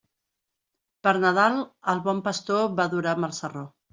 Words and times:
Per 1.07 1.13
Nadal, 1.25 1.59
el 1.95 2.01
bon 2.09 2.23
pastor 2.29 2.65
va 2.79 2.87
a 2.89 2.91
adorar 2.93 3.15
amb 3.19 3.31
el 3.31 3.37
sarró. 3.43 3.67